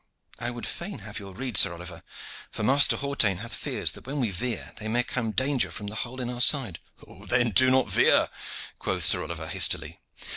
[0.39, 2.01] "I would fain have your rede, Sir Oliver,
[2.49, 5.95] for Master Hawtayne hath fears that when we veer there may come danger from the
[5.97, 6.79] hole in our side."
[7.27, 8.29] "Then do not veer,"
[8.79, 9.99] quoth Sir Oliver hastily.